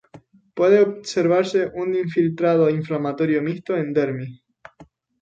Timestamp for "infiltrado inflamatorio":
1.93-3.39